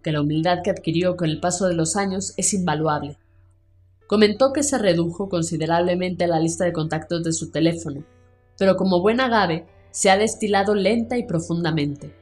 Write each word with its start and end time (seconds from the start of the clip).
que 0.04 0.12
la 0.12 0.22
humildad 0.22 0.60
que 0.64 0.72
adquirió 0.72 1.16
con 1.16 1.30
el 1.30 1.40
paso 1.40 1.68
de 1.68 1.76
los 1.76 1.96
años 1.96 2.34
es 2.38 2.54
invaluable. 2.54 3.18
Comentó 4.08 4.52
que 4.52 4.64
se 4.64 4.78
redujo 4.78 5.30
considerablemente 5.30 6.28
la 6.28 6.40
lista 6.40 6.66
de 6.66 6.74
contactos 6.74 7.24
de 7.24 7.32
su 7.32 7.50
teléfono, 7.52 8.04
pero 8.58 8.76
como 8.76 9.02
buen 9.02 9.20
agave 9.20 9.66
se 9.92 10.10
ha 10.10 10.18
destilado 10.18 10.76
lenta 10.76 11.18
y 11.18 11.24
profundamente. 11.24 12.14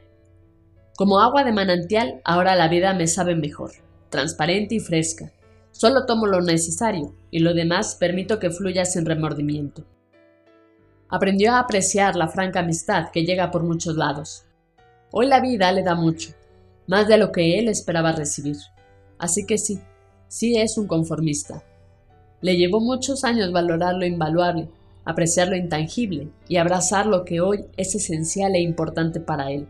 Como 0.98 1.20
agua 1.20 1.44
de 1.44 1.52
manantial, 1.52 2.22
ahora 2.24 2.56
la 2.56 2.68
vida 2.68 2.94
me 2.94 3.08
sabe 3.08 3.36
mejor, 3.36 3.72
transparente 4.10 4.76
y 4.76 4.80
fresca. 4.80 5.32
Solo 5.72 6.06
tomo 6.06 6.28
lo 6.28 6.42
necesario 6.42 7.16
y 7.32 7.40
lo 7.40 7.54
demás 7.54 7.96
permito 7.96 8.40
que 8.40 8.52
fluya 8.52 8.86
sin 8.86 9.06
remordimiento. 9.06 9.86
Aprendió 11.10 11.54
a 11.54 11.60
apreciar 11.60 12.16
la 12.16 12.28
franca 12.28 12.60
amistad 12.60 13.10
que 13.12 13.26
llega 13.26 13.52
por 13.52 13.64
muchos 13.64 13.96
lados. 13.96 14.44
Hoy 15.12 15.28
la 15.28 15.40
vida 15.40 15.72
le 15.72 15.84
da 15.84 15.96
mucho, 15.96 16.32
más 16.88 17.08
de 17.08 17.18
lo 17.18 17.32
que 17.32 17.58
él 17.58 17.68
esperaba 17.68 18.12
recibir. 18.12 18.58
Así 19.18 19.46
que 19.46 19.58
sí, 19.58 19.80
sí 20.28 20.58
es 20.58 20.78
un 20.78 20.88
conformista. 20.88 21.64
Le 22.42 22.58
llevó 22.58 22.80
muchos 22.80 23.24
años 23.24 23.52
valorar 23.52 23.96
lo 23.96 24.06
invaluable, 24.06 24.70
apreciar 25.06 25.48
lo 25.50 25.56
intangible 25.56 26.32
y 26.48 26.58
abrazar 26.58 27.06
lo 27.06 27.26
que 27.26 27.42
hoy 27.42 27.66
es 27.78 27.96
esencial 27.96 28.56
e 28.56 28.62
importante 28.62 29.20
para 29.20 29.52
él. 29.52 29.68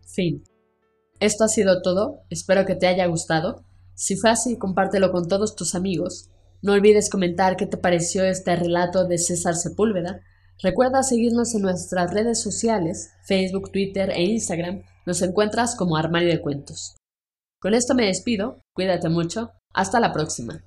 Fin. 0.00 0.42
Esto 1.20 1.44
ha 1.44 1.48
sido 1.48 1.82
todo, 1.82 2.20
espero 2.30 2.64
que 2.64 2.74
te 2.74 2.86
haya 2.86 3.06
gustado. 3.06 3.64
Si 3.94 4.16
fue 4.16 4.30
así, 4.30 4.56
compártelo 4.56 5.10
con 5.10 5.26
todos 5.26 5.56
tus 5.56 5.74
amigos. 5.74 6.30
No 6.62 6.72
olvides 6.72 7.10
comentar 7.10 7.56
qué 7.56 7.66
te 7.66 7.76
pareció 7.76 8.24
este 8.24 8.54
relato 8.56 9.06
de 9.06 9.18
César 9.18 9.54
Sepúlveda. 9.54 10.20
Recuerda 10.62 11.02
seguirnos 11.02 11.54
en 11.54 11.62
nuestras 11.62 12.12
redes 12.12 12.40
sociales, 12.40 13.10
Facebook, 13.24 13.70
Twitter 13.72 14.10
e 14.10 14.22
Instagram 14.22 14.82
nos 15.08 15.22
encuentras 15.22 15.74
como 15.74 15.96
Armario 15.96 16.28
de 16.28 16.42
Cuentos. 16.42 16.94
Con 17.62 17.72
esto 17.72 17.94
me 17.94 18.04
despido, 18.04 18.60
cuídate 18.74 19.08
mucho, 19.08 19.52
hasta 19.72 20.00
la 20.00 20.12
próxima. 20.12 20.62